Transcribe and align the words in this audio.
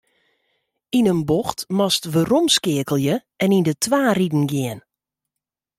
Yn 0.97 1.09
in 1.13 1.21
bocht 1.29 1.59
moatst 1.77 2.03
weromskeakelje 2.13 3.15
en 3.43 3.53
yn 3.57 3.67
de 3.69 3.75
twa 3.83 4.01
riden 4.19 4.45
gean. 4.51 4.79